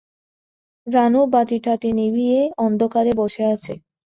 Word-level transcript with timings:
রানু 0.87 1.21
বাতিটাতি 1.33 1.89
নিভেয়ে 1.99 2.39
অন্ধকারে 2.57 3.11
বসে 3.13 3.43
আছে। 3.53 3.73